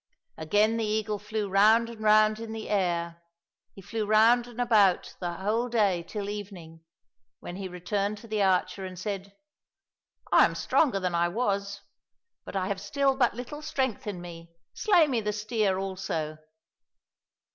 Again 0.37 0.77
the 0.77 0.83
eagle 0.83 1.19
flew 1.19 1.47
round 1.47 1.87
and 1.87 2.01
round 2.01 2.39
in 2.39 2.53
the 2.53 2.69
air. 2.69 3.21
He 3.75 3.83
flew 3.83 4.07
round 4.07 4.47
and 4.47 4.59
about 4.59 5.13
the 5.19 5.33
whole 5.35 5.69
day 5.69 6.01
till 6.01 6.27
evening, 6.27 6.83
when 7.39 7.57
he 7.57 7.67
returned 7.67 8.17
to 8.17 8.27
the 8.27 8.41
archer 8.41 8.83
and 8.83 8.97
said," 8.97 9.35
I 10.31 10.45
am 10.45 10.55
stronger 10.55 10.99
than 10.99 11.13
I 11.13 11.27
was, 11.27 11.81
but 12.45 12.55
I 12.55 12.67
have 12.67 12.81
still 12.81 13.15
but 13.15 13.35
little 13.35 13.61
strength 13.61 14.07
in 14.07 14.21
me, 14.21 14.55
slay 14.73 15.05
me 15.05 15.21
the 15.21 15.31
steer 15.33 15.77
also 15.77 16.39